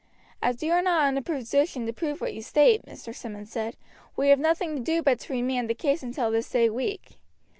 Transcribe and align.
"As 0.41 0.63
you 0.63 0.71
are 0.71 0.81
not 0.81 1.07
in 1.09 1.15
a 1.19 1.21
position 1.21 1.85
to 1.85 1.93
prove 1.93 2.21
what 2.21 2.33
you 2.33 2.41
state," 2.41 2.83
Mr. 2.87 3.13
Simmonds 3.13 3.51
said, 3.51 3.77
"we 4.15 4.29
have 4.29 4.39
nothing 4.39 4.75
to 4.75 4.81
do 4.81 5.03
but 5.03 5.19
to 5.19 5.33
remand 5.33 5.69
the 5.69 5.75
case 5.75 6.01
until 6.01 6.31
this 6.31 6.49
day 6.49 6.71
week. 6.71 7.19